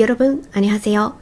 [0.00, 1.14] 여러분 안녕하세요.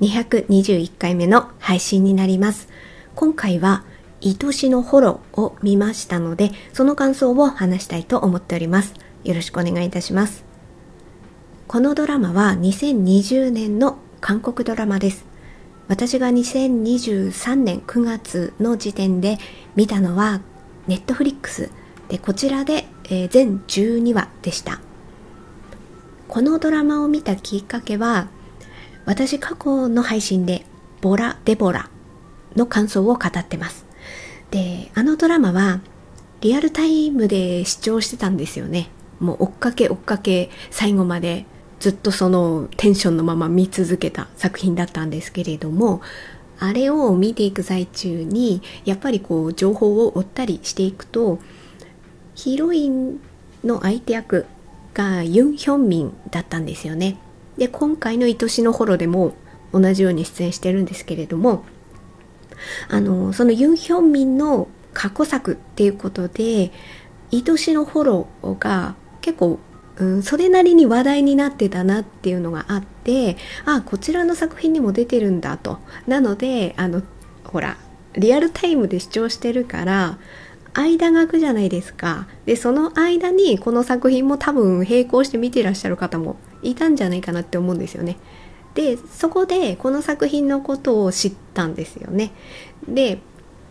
[0.00, 2.68] 221回目の配信になります。
[3.14, 3.84] 今回は
[4.22, 8.94] 愛しのホロを見ましたので、その感想を話したいと思っております。
[9.24, 10.44] よろしくお願いいたします。
[11.66, 15.24] このドラマは2020年の韓国ドラマです。
[15.88, 19.38] 私が2023年9月の時点で
[19.74, 20.40] 見たのは
[20.86, 21.70] ネットフリックス
[22.08, 24.80] でこちらで、えー全12話でした。
[26.33, 28.27] このドラマを見たきっかけは
[29.05, 30.65] 私過去の配信で
[30.99, 31.91] ボラ・デボラ
[32.55, 33.85] の感想を語ってます。
[34.49, 35.81] で、あのドラマは
[36.41, 38.89] リアルタイムで視聴してたんですよね。
[39.19, 41.45] もう追っかけ追っかけ最後まで
[41.79, 46.01] ずっとそのテンションのまま見続けた作品だったんですけれども、
[46.57, 51.37] あれを見ていく最中にやっぱりこう情報を追ったりしていくと
[52.33, 53.19] ヒロイン
[53.63, 54.47] の相手役
[54.93, 57.17] がユン・ヒョンミンだったんですよね。
[57.57, 59.33] で、今回の愛しのホロでも
[59.71, 61.65] 同じように出演してるんですけれども、
[62.89, 66.71] あの、そのユン・ヒョンミンの過去作っていうことで、
[67.31, 68.27] 愛しのホロ
[68.59, 69.59] が結構、
[69.97, 75.79] うん、それなりに話題になってたなっていうのがあって、あ、こちらの作品にも出てるんだと。
[76.07, 77.01] なので、あの、
[77.43, 77.77] ほら、
[78.13, 80.19] リアルタイムで視聴してるから、
[80.73, 82.27] 間が空くじゃないですか。
[82.45, 88.17] で、その間にこの作品も多分並行して見てらっしゃる方もいたんじゃないかなって思うんですよね。
[88.73, 92.31] で、そこでこの作品のことを知ったんですよね。
[92.87, 93.19] で、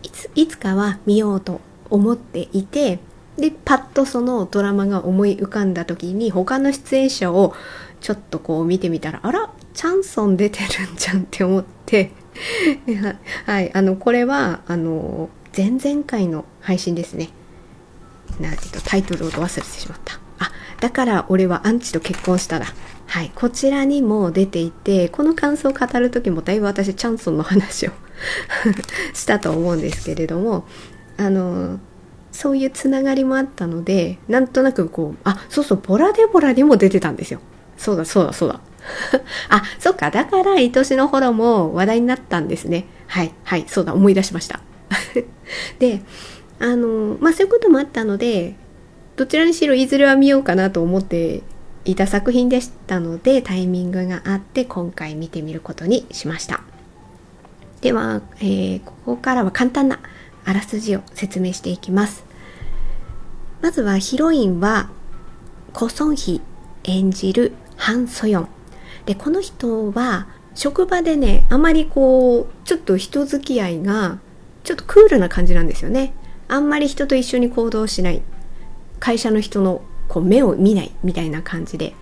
[0.02, 3.00] いついつかは見ようと思っていて、
[3.36, 7.54] で、パッとそのドラマが思い浮かんだ時に他の出演者を
[8.00, 12.12] ちょっとこう見てみたら、あら、チャンソン出てるんじゃんって思って、
[13.46, 17.30] はい、あの、これは、あの、前々回の配信ですね。
[18.40, 20.18] なんていうと、タイトルを忘れてしまった。
[20.38, 20.50] あ、
[20.80, 22.66] だから俺はアンチと結婚したら。
[23.06, 27.90] はい、こちらにも出ていて、この感想を語る時もだいぶ私、チャンソンの話を
[29.12, 30.64] したと思うんですけれども、
[31.18, 31.78] あの、
[32.32, 37.40] そういうつながりもあったので、なんとなくこう、あ、そうそう、ボラデボラにも出てたんですよ。
[37.76, 38.60] そうだ、そうだ、そうだ。
[39.50, 42.86] あ、そっか、だから、愛しのホロも話題になったんですね。
[43.08, 44.60] はい、はい、そうだ、思い出しました。
[45.78, 46.02] で、
[46.58, 48.54] あの、まあ、そういうこともあったので、
[49.16, 51.42] どちらにしろいずれは見ようかなと思って
[51.84, 56.62] いた作品でしたので、タイミングがあって、今回見てみることにしました。
[57.80, 59.98] では、えーここからは簡単な
[60.44, 62.24] あらすじを説明していきます。
[63.60, 64.90] まずはヒロインは、
[65.72, 66.40] コソンヒ
[66.84, 68.48] 演じるハン・ソヨン。
[69.06, 74.18] で、この人は、職場でね、あまりこう、ちょっと人付き合いが、
[74.64, 76.14] ちょっとクールな感じなんですよね。
[76.48, 78.22] あんまり人と一緒に行動しない。
[79.00, 81.94] 会社の人のこう目を見ないみたいな感じで。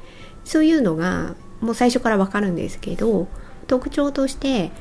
[0.45, 3.29] そういうのが、もう最初からわかるんですけど、
[3.67, 4.73] 特徴として、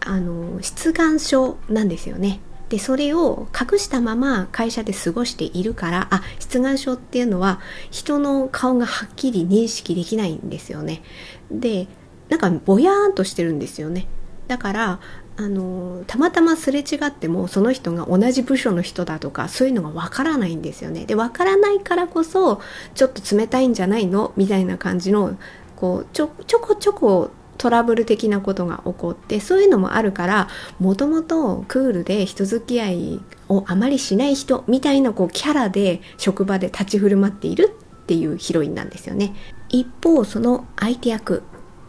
[0.00, 2.40] あの、出願症なんですよね。
[2.68, 11.02] で、それを隠したまま会社で過ごしているから、あ、出願症っていうのは人の顔がはっきり認識できないんですよね。
[11.50, 11.86] で、
[12.30, 14.06] なんかぼやーんとしてるんですよね。
[14.48, 15.00] だから、
[15.36, 21.06] あの、たまたますれ違ってもその人が同じ部署の人だとかそういうのがわからないんですよね。
[21.06, 22.60] で、わからないからこそ
[22.94, 24.32] ちょっと冷たいんじゃないの？
[24.36, 25.38] みたいな感じの、
[25.76, 30.48] こう、ちょ、ちょこちょこトラブル的なことが起こってそういうのもあるから
[30.80, 39.34] もともとクールで人付き合いをあまりしない人みたいなこうキャラで職場で立ち振る舞っているっていうヒロインなんですよね。
[39.68, 41.42] 一方その相手役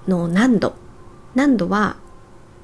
[0.08, 0.76] のナンド。
[1.34, 1.98] ナンドは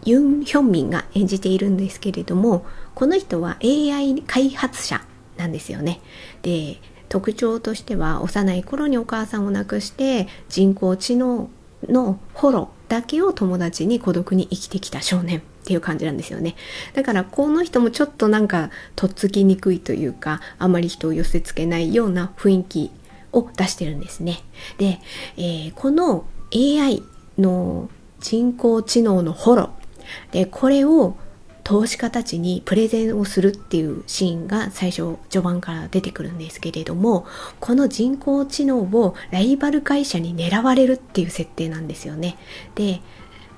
[0.05, 2.65] ユン・ヒョンミンが演じているんですけれども
[2.95, 5.01] この人は AI 開発者
[5.37, 6.01] なんですよね
[6.41, 6.77] で
[7.09, 11.49] 特徴としては幼い頃にお母さんを亡くして人工知能
[11.87, 16.55] のフォロだけを友達に孤独に生きてきた少年っていう感じなんですよね。
[16.93, 22.91] だからこの人もちょっとなんかとっつきにくいというかあまり人を寄せつけないような雰囲気
[23.31, 24.41] を出してるんですね。
[24.77, 24.99] で、
[25.37, 27.03] えーこの AI
[27.37, 27.89] の
[28.19, 29.69] 人工知能のフォロ
[30.31, 31.15] でこれを
[31.63, 37.27] 投資家たちにプレゼンをするっていうシーンが最初序盤から出てくるんですけれども
[37.59, 42.37] この人工知能をライバル会社に狙われるっていう設定なんですよね。
[42.73, 43.01] で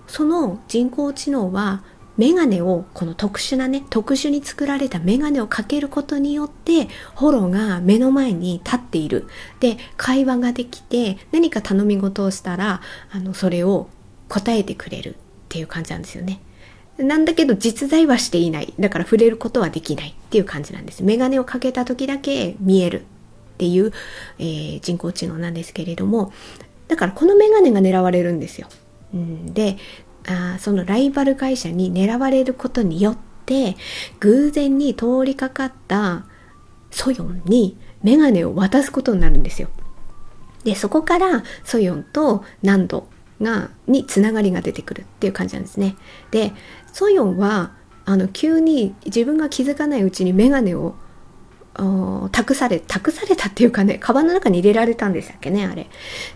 [0.08, 1.84] その人工知能は
[2.18, 9.28] メガネをこの特殊なね特殊に作られたメガネをかけることによってホロが目の前に立っている
[9.62, 12.82] で会話ができて何か頼み事をしたら
[13.12, 13.88] あのそれを
[14.28, 15.16] 答えてくれる
[15.52, 16.40] っていう感じなんですよね。
[16.98, 18.74] なんだけど実在はしていない。
[18.80, 21.04] だから触れることはできないっていう感じなんです。
[21.04, 23.04] メガネをかけた時だけ見えるっ
[23.58, 23.92] ていう、
[24.40, 26.32] えー人工知能なんですけれども、
[26.88, 28.68] だからこのメガネが狙われるんですよ。
[29.14, 29.78] うん、で
[30.26, 33.76] あそのライバル会社に狙われることによって
[34.22, 36.24] 偶然に通りかかった
[36.92, 39.68] ソヨンにメガネを渡すことになるんですよ。
[40.64, 43.08] でそこからソヨンとナンド
[43.42, 45.96] がにつながりが出てくるっていう感じなんですね。
[46.32, 46.54] で
[46.94, 47.72] ソヨンは
[48.06, 50.96] あの急に自分が気づかないうちにメガネを
[52.32, 55.88] 託され託されたっていうかねカバンの中に入れられたんでしたっけねあれ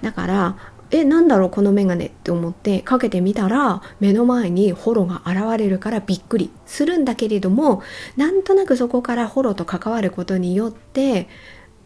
[0.01, 0.57] だから
[0.91, 7.81] えなんだろうこのメガネって思ってかけてみたら目の前にホロが現れるからびっくりするんだけれども
[8.15, 11.27] なんとなくそこからホロと関わることによって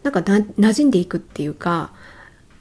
[0.02, 1.92] なんかな馴染んでいくっていうか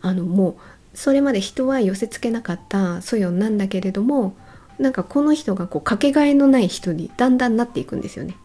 [0.02, 0.56] あのもう
[0.94, 4.36] それまで人は寄せつけなかったソヨンなんだけれども
[4.80, 8.36] なんかこの人がこうかけがえのない人にだんだんなっていくんですよね。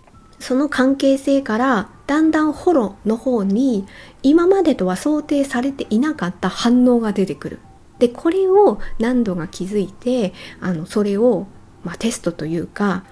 [0.40, 3.86] その関係性からだんだんホロの方に
[4.22, 7.58] 今までとは想定されていなかった反応が出てくる。
[7.98, 11.46] でこれを何度が気づいてあのそれを、
[11.84, 13.04] まあ、テストというか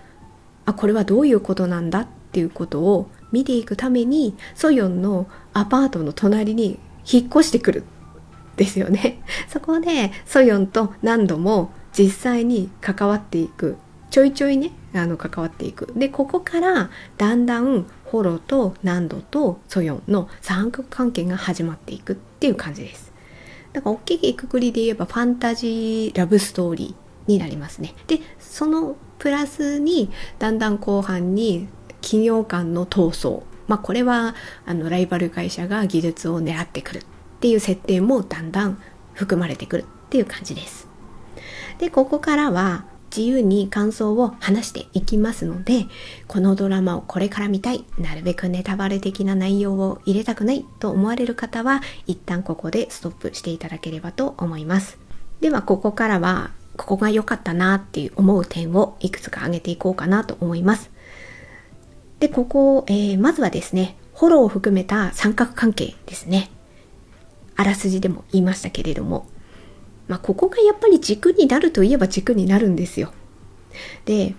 [0.67, 6.79] あこれはどういうことなんだっていうことを見ていくためにソヨンのアパートの隣に
[7.11, 7.85] 引っ越してくる
[8.57, 9.23] ですよね。
[9.49, 13.77] そこでソヨンと何度も実際に関わっていく。
[14.11, 15.93] ちょいちょいねあの関わっていく。
[15.97, 23.11] でここからだんだんホロとナンドとソヨンの三角関係が始まっていくっていう感じです。
[23.73, 27.95] だから大きいくくりで言えばファンタジーラブストーリーになりますね。
[28.07, 31.69] でそのプラスにだんだん後半に
[32.03, 33.45] 企業間の闘争。
[33.67, 34.35] まあこれは
[34.67, 37.03] あのライバル会社が技術を狙ってくる。
[37.43, 38.81] っていう設定もだんだん
[39.15, 40.87] 含まれてくるっていう感じです。
[41.81, 45.87] でここからは自由に感想を話していきますので
[46.29, 55.01] このドラマをこれから見たいなるべくネタバレ的な内容を入れたくないと思われる方は一旦ここでストップしていただければと思います。
[55.41, 60.93] ではここからはここが良かったなっていう思う点をいくつか挙げていこうかなと思います。
[62.21, 66.53] でここ、えー、まずはですねフォローを含めた三角関係ですね。
[67.57, 69.27] あらすじでも言いましたけれども
[70.09, 73.13] まあ、ここがやっぱり軸になるといえば軸になるんですよ。
[74.05, 74.35] で、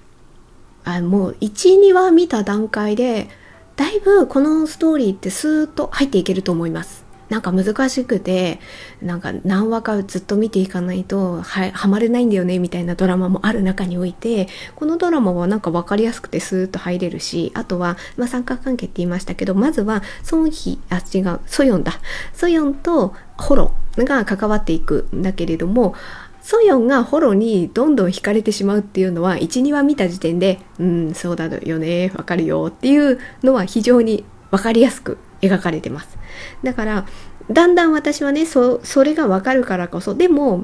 [0.83, 3.27] あもう1、2話見た段階で、
[3.75, 7.02] だいぶこのストーリーってスーッと入っていけると思います。
[7.33, 8.59] なんか難しくて、
[9.01, 21.93] なんか何話かずっと見ていかないとは、はまれないんだよねみたいなドラマもある中において、このドラマはなんか分かりやすくてスーッと入れるし、あとは、まあ、三角関係って言いましたけど、まずは、ソンヒ、あ、違う、ソヨンだ。
[22.35, 25.95] ソヨンとホロが関わっていくんだけれども、
[26.43, 36.17] ソヨンがホロにどんどん惹かれてしまうっていうのは、1、2話見た時点で、うん、そうだよね、わかるよっていうのは非常にわかりやすく描かれてます。
[36.63, 37.05] だから、
[37.51, 40.63] だんだん私はね、そ、それがわかるからこそ、でも、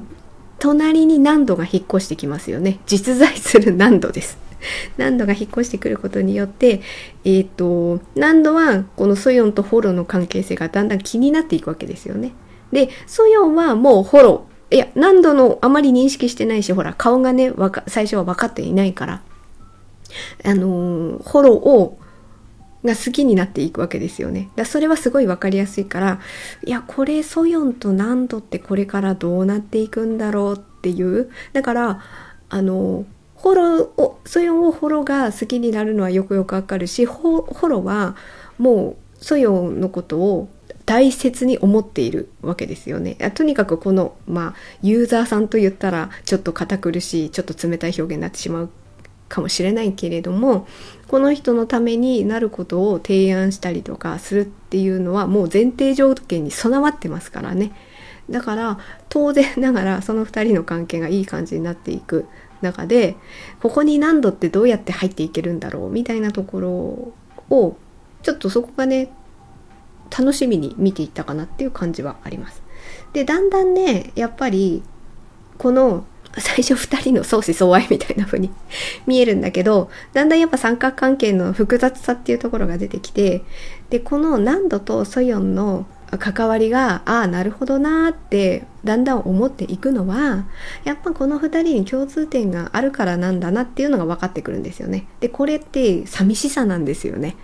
[0.58, 2.80] 隣に何度が引っ越してきますよね。
[2.86, 4.38] 実在する何度です。
[4.98, 6.82] 何度が引っ越してくることによって、
[7.24, 12.32] えっ、ー、と、何度はこのソヨンとホロの関係性がだんだん気になっていくわけですよね。
[12.72, 19.22] で、ソヨンはもうホロ、いや、何度のあまり認識してないし、ほら、顔がね、わか、最初は分かっていないから、
[20.44, 21.98] あのー、ホロを、
[22.84, 24.48] が好きになっていくわけですよね。
[24.56, 26.20] だそれはすごい分かりやすいから、
[26.64, 31.30] いや、これソヨンと何度ってこれからどうなっていくんだろうっていう。
[31.52, 32.00] だから、
[32.48, 38.16] あの、ホロを、ソヨンをホロが好きになるのはよくよくわかるし、ホロは
[38.58, 40.48] もうソヨンのことを
[40.84, 43.14] 大切に思っているわけですよね。
[43.34, 48.70] とにかくこの、まあ、ユーザーさんと言ったらちょっと堅苦しい、ちょっと冷たい表現になってしまう
[49.28, 50.66] かもしれないけれども、
[51.10, 57.72] この人のためになることを提案したりとかするっていうのはもう前提条件に備わってますからね。
[58.30, 62.26] だから当然ながらその2人の関係がいい感じになっていく
[62.60, 63.16] 中で
[63.60, 66.70] ここに何度ってどうやって入っていけるんだろうみたいなところ
[67.50, 67.76] を
[68.22, 69.10] ちょっとそこがね
[70.16, 72.62] 楽しみに見ていったかなっていう感じはあります。
[73.12, 74.82] で、だんだんね、やっぱり、
[75.58, 76.04] この、
[76.38, 78.50] 最初2人の相思相愛みたいな風に
[79.06, 83.42] 見えるんだけど、だんだんやっぱ三角関係の複雑さっていうところが出てきて、
[83.90, 85.86] で、このナンドとソヨンの
[86.18, 90.46] 関わりが、ああ、なるほどなーって、だんだん思っていくのは、
[90.84, 95.06] やっぱこの2人に共通点があるからなんだなっていうのが分かってくるんですよね。
[95.18, 97.36] で、これって寂しさなんですよね。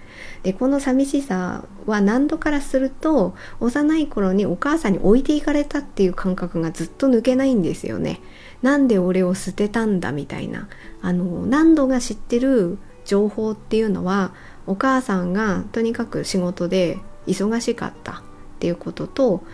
[0.42, 8.20] でこの寂しさは何度からすると幼い頃にお母さんに置いていかれたっていう感覚がずっと抜けないんですよね。
[8.62, 10.68] なんで俺を捨てたんだみたいな。
[11.02, 14.32] あの何度が知ってる情報っていうのは
[14.66, 18.14] お母さんがとにかく仕事で忙しかったっ
[18.58, 19.44] ていうことと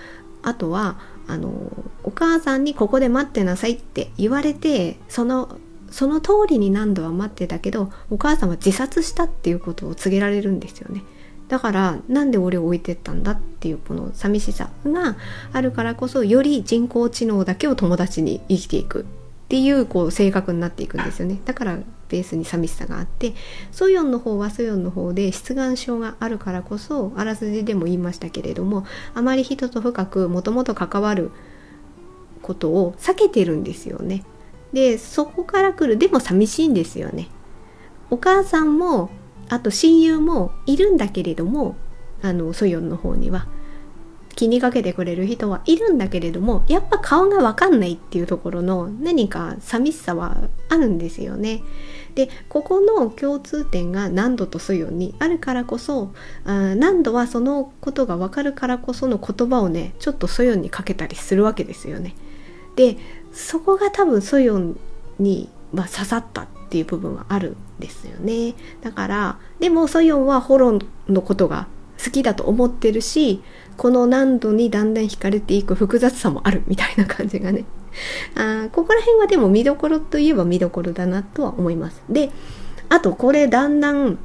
[0.42, 1.52] あとはあの
[2.02, 5.58] お母さんにここで待ってなさいって言われてその
[5.90, 11.02] その通りに何度は待ってたけどお母さんは自殺したっていうことを告げられるんですよね。
[11.52, 15.16] だからなんで俺を置いてったんだっていうこの寂しさが
[15.52, 19.02] あるからこそより人工知能だけを友達に生きていく。
[19.02, 19.04] っ
[19.52, 21.38] ていうこう性格になっていくんですよね。
[21.44, 21.78] だから
[22.08, 23.34] ベースに寂しさがあって
[23.70, 31.32] ソヨンの方はソヨンの方で出願症があるからこそあらすじでも言いましたけれどもあまり人と深くもともと関わる
[32.40, 34.24] ことを避けてるんですよね。
[34.72, 37.28] でそこから来るでも寂しいんですよね。
[38.08, 39.10] お母さんも
[39.52, 41.76] あと親友もいるんだけれども
[42.22, 43.46] あのソヨンの方には
[44.34, 51.62] 気にかけてくれる人はいるんだけれどもやっぱ顔がわかんないっていうところの何か寂しさはあるんですよね。
[52.14, 56.14] でここの共通点が何度とソヨンにあるからこそ
[56.46, 62.14] あ何度はそのことがわかるからこその言葉をねちょっとソヨンにかけたりするわけですよね。
[62.76, 62.96] で
[63.32, 64.78] そこが多分ソヨン
[65.18, 68.54] に、まあ、刺さったていう部分はあるんですよね。
[68.80, 71.68] だからでもソヨンはホロンのことが
[72.02, 73.42] 好きだと思ってるし
[73.76, 77.66] この難度にだんだん惹かれていく複雑さもあるみたいな感じがね。
[78.34, 82.02] あここら辺はでも見どころといえば見どころだなとは思います。
[82.08, 82.30] で
[82.88, 84.18] あとこれだんだん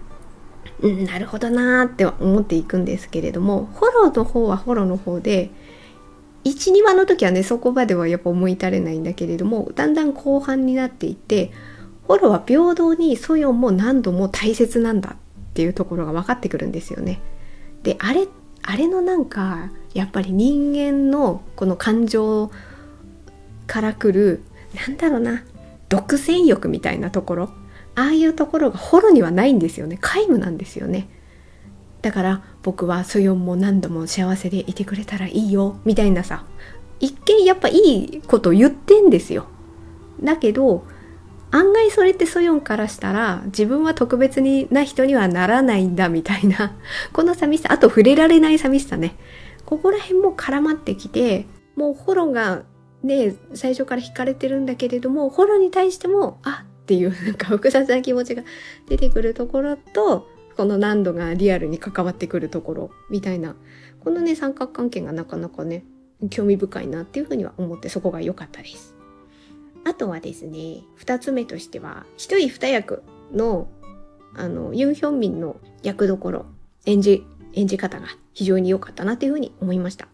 [0.80, 5.50] うん、なるほどなーって思っていくんですけれどもホロの方はホロの方で
[6.44, 11.52] 12話の時はねそこまではやっぱ思い至れないんだけれどもだんだん後半になっていって
[12.08, 15.16] ホロは平等にソヨンも何度も大切なんだっ
[15.54, 17.20] ていうところが分かってくるんですよね。
[17.84, 18.28] であれ
[18.64, 22.52] あれのなんかやっぱり人間のこの感情
[23.66, 24.44] からくる
[24.76, 25.44] なんだろうな
[25.90, 27.50] 独占欲みたいなところ
[27.96, 31.10] ああいうところがホロにはないんですよね皆無なんですよね。
[32.02, 36.46] だから僕はソヨンも何度も幸せでいてくれたらいいよみたいなさ
[37.00, 39.48] 一見やっぱいいこと言ってんですよ
[40.22, 40.86] だけど
[41.52, 46.78] 案外それってソヨンからしたら自分は特別な人にはならないんだみたいな。
[47.14, 49.16] この寂しさあと触れられない寂しさね。
[49.66, 52.64] ここら辺も絡まってきてもうホロが
[53.04, 58.44] ね最初から惹かれてるんだけれどもホロに対してもあっていうなんか複雑な気持ちが
[58.88, 63.56] 出てくるところとこの難度がリアルに関わってくるところみたいな。
[64.04, 65.84] このね三角関係がなかなかね
[66.30, 68.97] 興味深いなっていうふうには思ってそこが良かったです。
[69.88, 73.70] あとはですね2つ目としては一人二役の
[74.36, 76.46] あのユン・ヒョンミンの役どころ
[76.86, 80.10] 演じ演じ方が非常に良かったなというふうに思いました。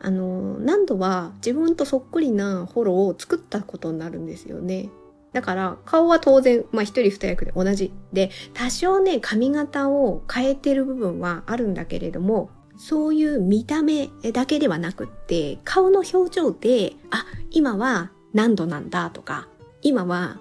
[0.00, 4.90] あの何度は自分とそっくりなフォローを作ったことになるんですよね。
[5.32, 7.92] だから顔は当然、まあ一人二役で同じ。
[8.12, 19.48] で、多少ね、髪型を変えてる部分はあるんだけれども、そういう見た目だけではなくって、顔の表情で、あ、今は何度なんだとか、
[19.82, 20.38] 今は、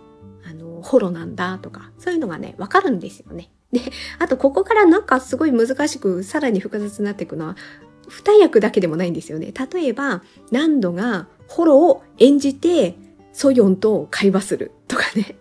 [0.50, 3.50] あの、ホロなんだとか、そういうのがね、わかるんですよね。
[3.72, 3.82] で、
[4.20, 7.56] あとここからなんかすごい難しく、さらに複雑になっていくのは、
[8.10, 9.52] 二役だけでもないんですよね。
[9.74, 12.96] 例えば、何度がホロを演じて、
[13.34, 15.38] ソヨンと会話するとかね。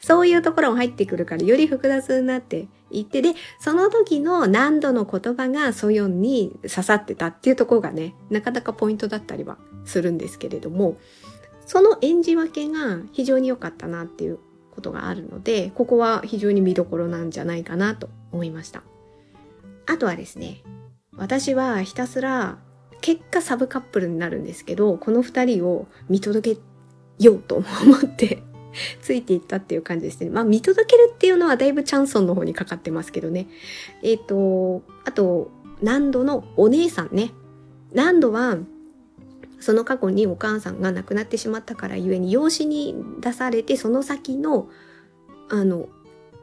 [0.00, 10.96] そういうところも入ってくるからより複雑になっていって、で、その時の何度の言葉がソヨンに刺さってたっていうところがね、なかなかポイントだったりはするんですけれども、
[11.66, 14.38] その演じ分けが非常に良かったなっていう
[14.74, 18.82] ことがあるので、ここは非常に見どころなんじゃないかなと思いました。
[19.86, 20.62] あとはですね、
[21.16, 22.58] 私はひたすら
[23.00, 26.60] 結果サブカップルになるんですけど、この二人を見届け
[27.18, 28.42] ようと思って
[29.00, 30.30] ついていったっていう感じですね。
[30.30, 33.48] まあ見届けるっていうのはだいぶチャンソンの方にかかってますけどね。
[34.02, 35.50] えっ、ー、と、あと、
[35.82, 37.32] 何度のお姉さんね。
[37.92, 38.58] 何度は、
[39.60, 44.68] その過去にお母さんが亡くなってしまったからゆえに養子に出されて、その先の、
[45.48, 45.88] あの、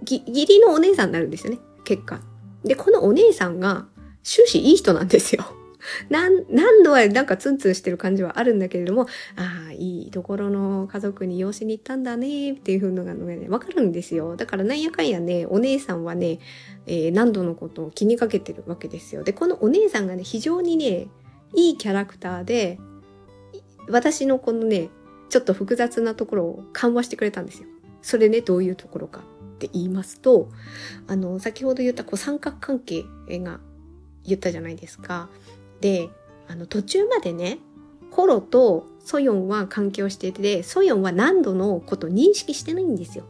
[0.01, 1.59] 義理のお姉さんになるんですよね。
[1.83, 2.21] 結果。
[2.63, 3.85] で、このお姉さんが
[4.23, 5.45] 終始いい人なんですよ。
[6.09, 14.35] 何、何度はなんかツンツンしてる感じはあるんだけれども、ああ、いいところの家族に養子に行ったんだねっていう風のがね、わかるんですよ。
[14.35, 16.39] だからなんやかんやね、お姉さんはね、
[16.85, 19.23] えー、何度のことを気にかけてるわけですよ。
[19.23, 21.07] で、このお姉さんがね、非常にね、
[21.55, 22.79] いいキャラクターで、
[23.89, 24.89] 私のこのね、
[25.29, 27.67] ちょっと複雑なところを緩和してくれたんですよ。
[28.01, 30.49] それね、どういうところかって言いますと、
[31.07, 33.59] あの、先ほど言ったこう三角関係が
[34.25, 35.29] 言ったじゃないですか。
[35.81, 36.09] で、
[36.47, 37.59] あの途中までね、
[38.11, 43.25] コロとソヨンは関係をしていて、ソヨンは何度のこと認識してないんですよ。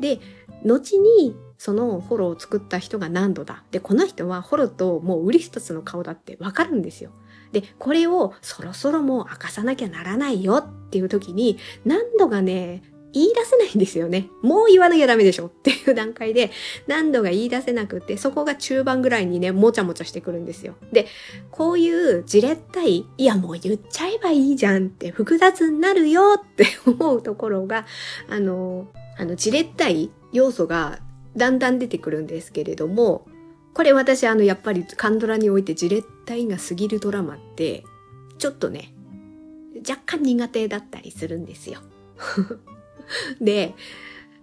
[0.00, 0.20] で、
[0.64, 3.64] 後にそのホロを作った人が何度だ。
[3.70, 7.10] で、この人はホロともうウリストスの顔だってわかるんですよ。
[7.56, 12.82] で、これをそろそろもう明かさなきゃならないよっていう時に、何度がね、
[13.14, 14.28] 言い出せないんですよね。
[14.42, 16.50] もう言わなきゃダメでしょっていう段階で
[16.86, 20.74] 何度が言い出せなくて、そこが中盤ぐらいにね、もちゃもちゃしてくるんですよ。
[20.92, 21.06] で、
[21.50, 27.86] こういうじれったい、いやもう言っちゃえばいいじゃんって複雑になるよって思うところが、
[28.28, 30.98] あの、あの、じれったい要素が
[31.34, 33.26] だんだん出てくるんですけれども、
[33.76, 37.84] これ私あの、やっぱりカンドラにおいてじれったいが過ぎるドラマって、
[38.38, 38.94] ちょっとね、
[39.86, 41.80] 若干苦手だったりするんですよ。
[43.38, 43.74] で、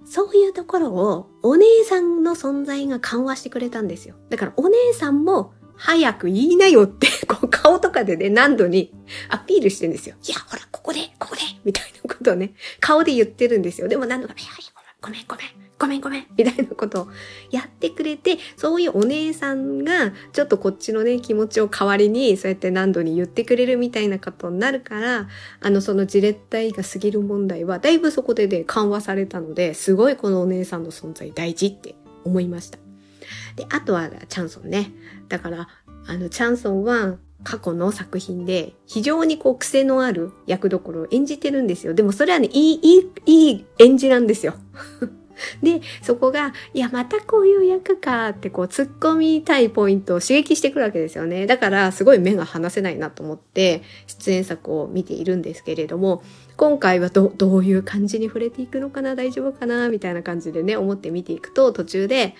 [0.05, 4.13] そういうところをお姉さんの存在が緩和してくれたんですよ。
[4.29, 8.93] だからお姉さんも早く言いなよって こう顔とかでね、何度に
[9.29, 10.15] アピールしてんですよ。
[10.27, 13.87] いや、ほら、ここで、ここでみたいなことをね、顔で言ってるんですよ。
[13.87, 14.53] でも何度か、いやいや、
[15.01, 17.07] ごめん、ごめん、ごめん、ごめんごめん、みたいなことを
[17.51, 25.27] やってくれて、そういうお姉さんが、ちょっとこっちのね、気持ちを代わりに、そうやって何度に言ってくれるみたいなことになるから、
[25.59, 32.79] あの、そのじれったいが過ぎる問題は、だいぶそこでね、緩和されたので、すごいこのお姉さんの存在大事って思いました。
[33.57, 34.89] で、あとは、チャンソンね。
[35.27, 35.67] だから、
[36.07, 41.93] あの、チャンソンは、過去の作品で非常にこう癖のある役どころを演じてるんですよ。
[41.93, 44.53] でもそれはね、いい、いい、いい演じなんですよ。
[45.61, 51.47] で、そこが、いや、またこういう役かってこう突っ込みたいポイントを刺激してくるわけですよね。
[51.47, 56.23] だから、すごい目が離せないなと思って出演作を見ているんですけれども、
[56.55, 62.35] 今回はど、どういう感じに触れていくのかな大丈夫かなみたいな感じでね、思って見ていくと、途中で、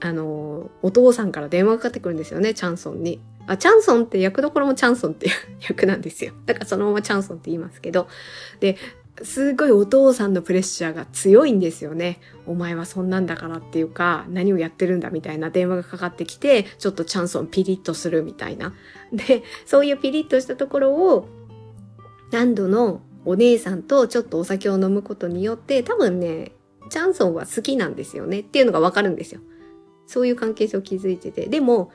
[0.00, 3.20] あの、お父さんから電話かかってくるんですよね、チャンソンに。
[3.48, 5.32] あ、チャンソンって役どころもチャンソンっていう
[5.68, 6.32] 役なんですよ。
[6.44, 8.06] だからそのままチャンソンって言いますけど。
[8.60, 8.76] で、
[9.22, 12.20] すごいお父さんのプレッシャーが強いんですよね。
[12.46, 18.74] お前はそんなんだからっていうか、何をやってるんだみたいな電話がかかってきて、ちょっとチャンソンピリッとするみたいな。
[19.12, 21.28] で、そういうピリッとしたところを、
[22.30, 26.52] 何度のお姉さんとちょっとお酒を飲むことによって、多分ね、
[26.90, 29.40] チャンソンは好きなんですよねっていうのがわかるんですよ。
[30.06, 31.46] そういう関係性を築いてて。
[31.46, 31.90] でも、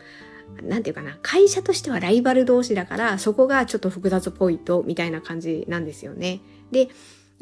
[0.62, 6.42] なんていうかな、会社としてはライバル同士だから、そこがちょっと複雑ポイントみたいな感じなんですよね。
[6.72, 6.90] で、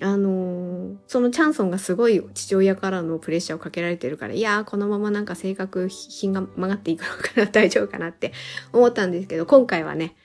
[0.01, 8.33] あのー、そのチャンソンがすごい父親からのプレッシャーをかけられてるから、いやー、このままなんか性格、品が曲がっていくのかな、 大丈夫かなって
[8.73, 10.15] 思ったんですけど、今回はね、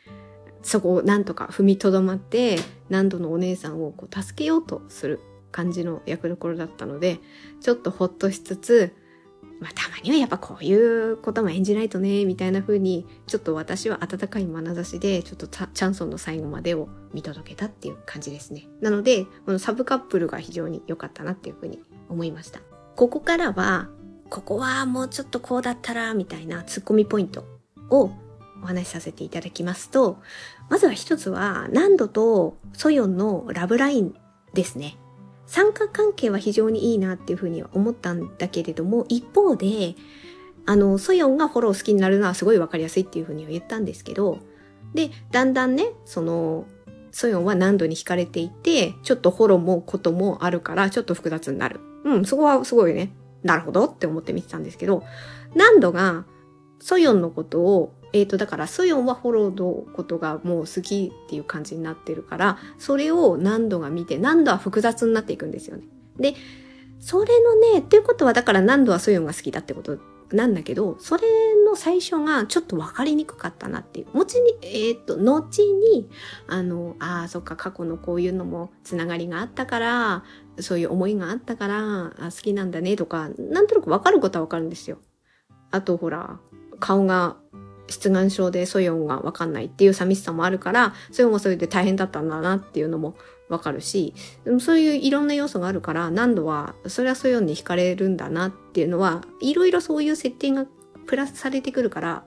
[0.62, 5.20] そこをなんとか踏みとどまって、何度のお姉さんをこう助けようとする
[5.52, 7.18] 感じの役どころだったので、
[7.60, 8.92] ちょっとほっとしつつ、
[9.60, 18.68] まあ、たまにはやっぱこういうことも演じないとね、みたいな風に、ちょっと私は温かい眼差しで、ちょっとチャンソンの最後までを見届けたっていう感じですね。
[18.80, 22.60] なので、このサブカップルが非常に良かったなっていう風に思いました。
[22.96, 23.88] ここからは、
[24.28, 27.44] ここはもうちょっとこうだったら、みたいなツッコミポイント
[27.88, 28.10] を
[28.62, 30.18] お話しさせていただきますと、
[30.68, 34.14] まずは一つは、何度とソヨンのラブライン
[34.52, 34.98] ですね。
[35.46, 39.94] 参加関係は非常にいいなっていうふうには思ったんだけれども、一方で、
[40.66, 44.40] あの、ソヨンがフォロー好きになるのはすごいわかりやすいっていうふうには言ったんですけど、
[44.94, 46.66] で、だんだんね、その、
[47.12, 51.80] ソヨンは何度に惹かれていて、ちょっとフォローもこともあるから、ちょっと複雑になる。
[52.04, 55.04] うん、そこはすごいね、なるほどって思って見てたんですけど、
[55.54, 56.26] 何度が、
[56.78, 65.84] ソヨンのことをえっ、ー、と、だから、ソヨンはフォローのことがもう好きっていう感じになってるから、それを何度が見て、何度は複雑になっていくんですよね。
[66.18, 66.34] で、
[66.98, 69.98] それのね、っていうことは、だから何度はソヨンが好きだってこと
[70.32, 71.22] なんだけど、それ
[71.64, 74.06] の最初がちょっと分かりにくかったなっていう。
[74.14, 76.08] 後に、えっ、ー、と、後に、
[76.48, 80.24] あの、ああ、そっか、過去のこういうのもつながりがあったから、
[80.58, 84.98] そういう思いがあったから、あ好きなんだねとか、なんとなく分かることは分かるんですよ。
[85.70, 86.40] あと、ほら、
[86.80, 87.36] 顔が
[87.88, 93.14] 出願症でソヨンがわかんないっていう寂しさもあるから、ソヨンもそれで大変だったんだなっていうのも
[93.48, 100.66] わかるし、でもそういういろんな要素があるから、何度は、それはソヨンに惹かれるんだなっていうのは、いろいろそういう設定が
[101.06, 102.24] プラスされてくるから、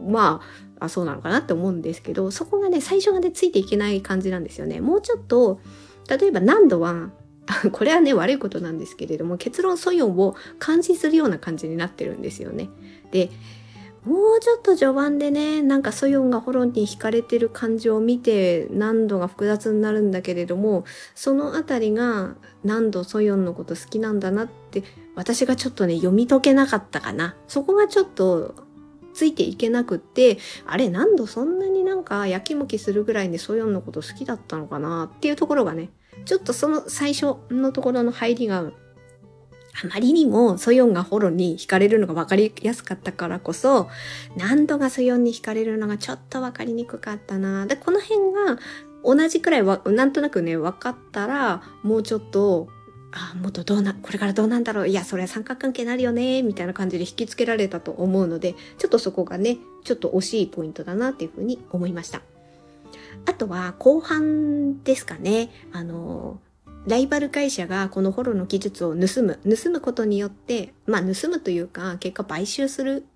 [0.00, 0.40] ま
[0.78, 4.80] あ、あそうなのかなって思うんですけど、そこがね、最初がね、ついていけない感じなんですよね。
[4.80, 5.60] もうちょっと、
[6.08, 7.10] 例えば何度は、
[7.72, 12.70] これはね、悪いことなんですけれども、結論ソヨンを監視するような感じになってるんですよね。
[13.10, 13.30] で、
[14.04, 20.84] もうちょっと序盤でね、なんかソヨンがホロンに惹かれてる感じを見て何度が複雑になるんだけれども、
[21.14, 22.34] そのあたりが
[22.64, 24.82] 何度ソヨンのこと好きなんだなって
[25.14, 27.36] 私がちょっとね、読み解けなかったかな。
[27.46, 28.54] そこがちょっと
[29.14, 35.90] ついていけなくって、あれ何度そんなになんかやきもきするぐらいにソヨンのこと好きだったのかなっていうところがね、
[36.24, 38.72] ちょっとその最初のところの入りが
[39.74, 43.88] あまりにもソヨンがホロに惹かれるのが分かりやすかったからこそ、
[44.36, 47.66] 何度がソヨンに惹かれるのがちょっと分かりにくかったな。
[47.66, 48.58] で、この辺が
[49.04, 52.68] 同じくらいわ、なんとなくね、分かったら、もうちょっと、
[53.12, 54.88] あ、もっとどうな、これからどうなんだろう。
[54.88, 62.22] いや、それは三角関係になるよね、みたいな感じで引きつけられたと思うので、ちょっとそこがね、ちょっと惜しいポイントだなっていうふうに思いました。
[63.26, 65.50] あとは、後半ですかね。
[65.72, 66.40] あの、
[66.86, 73.06] ライバル会社がこのホロの技術を盗む、盗むことによって、まあ盗むというか、結果買収する、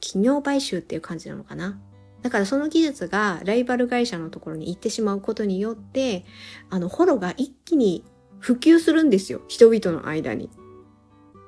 [0.00, 1.78] 企業買収っていう感じなのかな。
[2.22, 6.24] だからその技術がライバル会社のところに行ってしまうことによって、
[6.68, 8.04] あの、ホロが一気に
[8.38, 9.42] 普及するんですよ。
[9.48, 10.50] 人々の間に。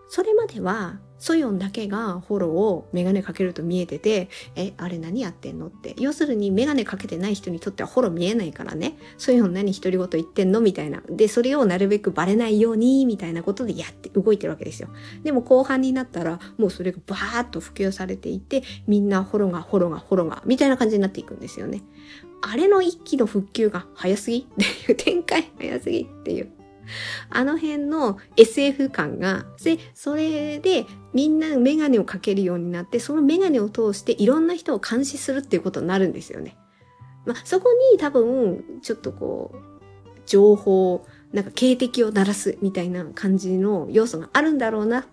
[0.09, 5.95] それまでは、ソヨンだけがフォロをメガネかけると見えてて、え、あれ何やってんのって。
[6.01, 8.95] 要するにメガネかけてない人にとってはフォロ見えないからね。
[9.19, 11.01] ソヨン何独り言言ってんのみたいな。
[11.09, 14.89] で、それをなるべくバレないように、みたいなことでやって、動いてるわけですよ。
[15.23, 21.83] でも後半になったら、もうそれがバーッと普及されていて、みんなフォロがフォロがフォロが、みたいな感じになっていくんですよね。
[22.41, 24.39] あれの一気の復旧が早すぎ？
[24.39, 26.51] っていう展開早すぎっていう。
[27.31, 36.57] あの辺の SF 感が、で、それでみんなメガネをかけるようになって、そのメガネを通していろんな人を監視するっていうことになるんですよね。
[37.27, 39.59] まあ、そこに多分、ちょっとこう、
[40.27, 45.07] 情報、なんか警笛を鳴らすみたいな感じの要素があるんだろうな、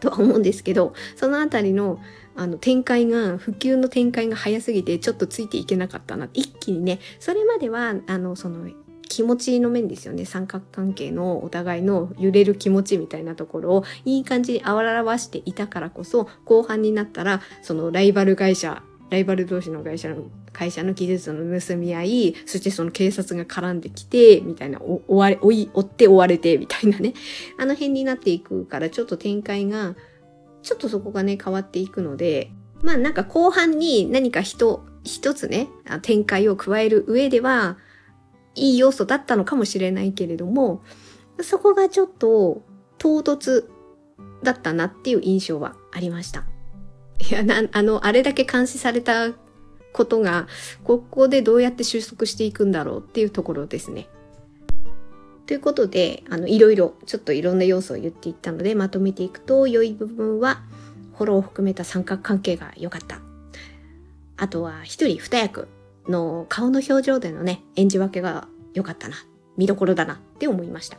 [0.00, 1.98] とは思うんですけど、そのあたりの、
[2.36, 6.28] あの、展開が、普及の展開が早すぎて、ちょっとついていけなかったな。
[6.32, 8.68] 一気にね、それまでは、あの、その、
[9.14, 10.24] 気持ちの面ですよね。
[10.24, 27.14] 三角関係のお互いの揺れる気持ちみたいなところをいい感じに表していたからこそ、後半になったら、そのライバル会社、ライバル同士の会社の、会社の技術の盗み合い、そしてその警察が絡んできて、みたいな、追われ、追い、追って追われて、みたいなね。
[27.56, 29.94] あの辺になっていくから、ちょっと展開が、
[30.62, 32.50] ちょっとそこがね、変わっていくので、
[32.82, 35.68] まあなんか後半に何か人、一つね、
[36.02, 37.78] 展開を加える上では、
[38.54, 40.82] いい要素だったのかもしれないけれども、
[41.40, 42.62] そこがちょっと
[42.98, 43.68] 唐突
[44.42, 46.44] だったなっていう印象はありました。
[47.30, 49.32] いや、な、あの、あれだけ監視された
[49.92, 50.46] ことが、
[50.82, 54.08] ここでどうやって収束していくんだろうっていうところですね。
[55.46, 60.62] ということで、あの、いろいろ、ちょっといろんな要素を言っていったので、まとめていくと、良い部分は、
[61.16, 63.20] フォローを含めた三角関係が良かった。
[64.36, 65.68] あとは、一人二役
[66.08, 69.16] の顔の表情でのね、演じ分けが良かったな、
[69.56, 70.98] 見どころだなって思いました。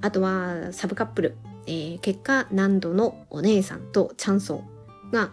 [0.00, 5.30] あとは、サブカップル、えー、結果、難度のお姉さんとチャンソンが、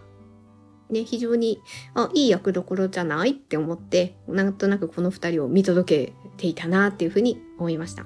[0.90, 1.62] ね、非常に、
[1.94, 8.06] あ、いい役どころじゃないって思って、なんとなくこの二人を見届けていたなっていうふうに思いました。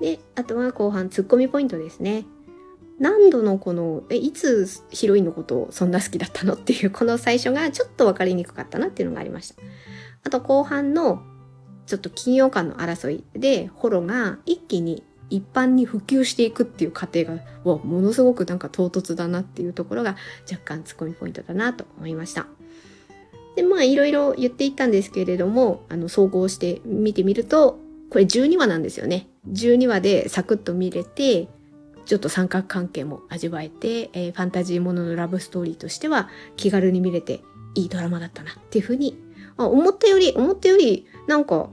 [0.00, 2.24] で、あとは後半、ツッコミポイントですね。
[3.00, 9.62] 何度のこの、え、いつヒロインのことをそんな好きだったのっていう、この最初がちょっとわかりにくかったなっていうのがありました。
[10.22, 11.22] あと後半の、
[11.86, 20.16] ちょっと金曜間の争いで、ホロが一気に一般に普及していくっていう過程がわ、ものすごくなんか唐突だなっていうところが
[20.50, 22.46] 若干ツッコミポイントだなと思いました。
[23.56, 27.78] で、まあいろいろ言っていったんですけれども、あの、総合して見てみると、
[28.10, 29.28] これ12話なんですよね。
[29.50, 31.48] 12話でサクッと見れて、
[32.04, 37.40] ちょっと三角関係も味わえて、えー、ファンタジーもののラブストーリーとしては気軽に見れて
[37.74, 39.18] いいドラマだったなっていうふうに、
[39.56, 41.68] あ思ったより、思ったより、なんか、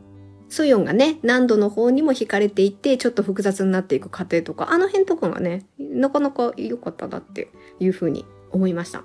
[0.50, 9.04] ソヨンがね、難度の方にも惹かれていって、ちょっと複雑になっていく過程とか、あの辺とかがね、なかなか良かったなっていうふうに思いました。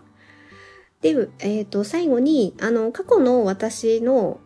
[1.00, 4.40] で、えっ、ー、と、最後に、あの、過去の私の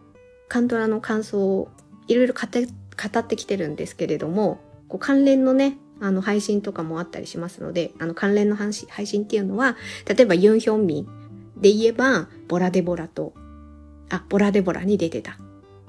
[0.49, 1.69] カントラの感想を
[2.09, 4.59] いろいろ語ってきてるんですけれども、
[4.89, 13.33] こう関連のね、あの、配信とかもあったりしますので、あの、関連の配信っていうのは、例えばユンヒョンミンで言えば、ボラデボラと、
[14.11, 15.39] あ、ボラデボラに出てた。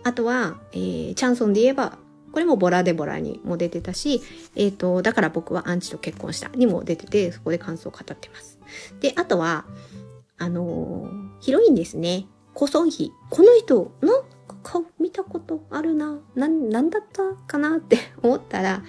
[0.03, 1.97] あとは、えー、チャンソンで言えば、
[2.31, 4.21] これもボラデボラにも出てたし、
[4.55, 8.59] えっ、ー、と、だから僕はアンチと結婚したにも出てて、そこで感想を語ってます。
[8.99, 9.65] で、あとは、
[10.37, 12.27] あのー、ヒロインですね。
[12.53, 13.11] コソンヒ。
[13.29, 14.23] この人、なん
[14.67, 16.19] 顔見たことあるな。
[16.35, 18.83] な、なんだったかなって思ったら、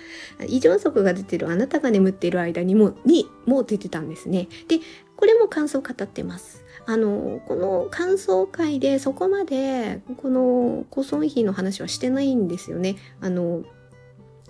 [0.48, 4.48] 異常則が出てるあなたが眠っている間にも、に、もう出てたんですね。
[4.66, 4.80] で、
[5.16, 6.64] これも感想を語ってます。
[6.84, 12.96] あの、この感想会でそこまで、このコソンヒの話はしてないんですよね。
[13.20, 13.62] あの、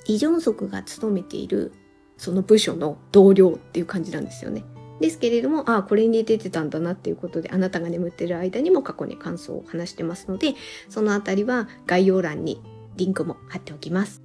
[0.06, 1.72] 異常則が務めている、
[2.16, 4.64] その部署の同僚っていう感じなんですよね。
[5.00, 10.54] ですけれども、ああ、これに出てたんだなっていうことで、あなたが眠ってる間にも過去に感想を話してますので、
[10.88, 12.62] そのあたりは概要欄に
[12.96, 14.22] リンクも貼っておきます。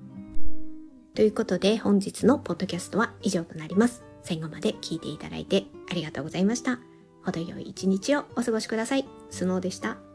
[1.15, 4.03] ということで本日のポッドキャストは以上となります。
[4.23, 6.79] 最後まで聞いていただいてありがとうございました。
[7.23, 9.05] 程よい一日をお過ごしください。
[9.29, 10.12] スノーでした。